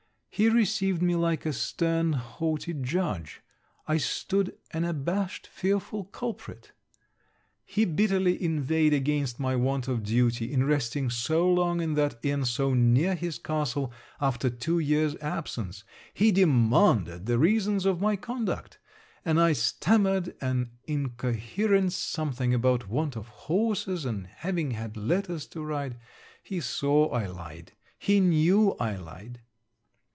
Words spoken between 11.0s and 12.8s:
so long in that inn so